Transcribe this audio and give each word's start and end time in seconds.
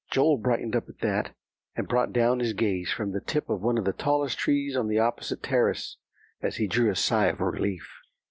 Joel 0.09 0.39
brightened 0.39 0.75
up 0.75 0.89
at 0.89 1.01
that, 1.01 1.35
and 1.75 1.87
brought 1.87 2.11
down 2.11 2.39
his 2.39 2.53
gaze 2.53 2.91
from 2.91 3.11
the 3.11 3.21
tip 3.21 3.47
of 3.51 3.61
one 3.61 3.77
of 3.77 3.85
the 3.85 3.93
tallest 3.93 4.39
trees 4.39 4.75
on 4.75 4.87
the 4.87 4.97
opposite 4.97 5.43
terrace, 5.43 5.97
as 6.41 6.55
he 6.55 6.65
drew 6.65 6.89
a 6.89 6.95
sigh 6.95 7.27
of 7.27 7.39
relief. 7.39 7.87